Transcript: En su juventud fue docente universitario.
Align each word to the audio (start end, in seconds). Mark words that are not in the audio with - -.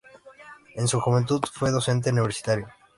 En 0.73 0.87
su 0.87 0.99
juventud 0.99 1.43
fue 1.53 1.69
docente 1.69 2.09
universitario. 2.09 2.67